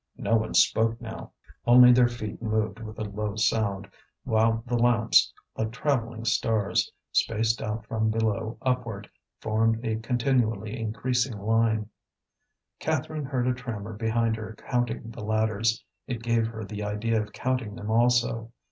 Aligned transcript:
No 0.17 0.35
one 0.35 0.55
spoke 0.55 0.99
now, 0.99 1.31
only 1.67 1.91
their 1.91 2.07
feet 2.07 2.41
moved 2.41 2.79
with 2.79 2.97
a 2.97 3.03
low 3.03 3.35
sound; 3.35 3.87
while 4.23 4.63
the 4.65 4.75
lamps, 4.75 5.31
like 5.55 5.71
travelling 5.71 6.25
stars, 6.25 6.91
spaced 7.11 7.61
out 7.61 7.85
from 7.85 8.09
below 8.09 8.57
upward, 8.63 9.07
formed 9.41 9.85
a 9.85 9.97
continually 9.97 10.79
increasing 10.79 11.37
line. 11.37 11.87
Catherine 12.79 13.25
heard 13.25 13.45
a 13.45 13.53
trammer 13.53 13.93
behind 13.93 14.37
her 14.37 14.55
counting 14.67 15.11
the 15.11 15.23
ladders. 15.23 15.83
It 16.07 16.23
gave 16.23 16.47
her 16.47 16.63
the 16.65 16.81
idea 16.83 17.21
of 17.21 17.31
counting 17.31 17.75
them 17.75 17.91
also. 17.91 18.51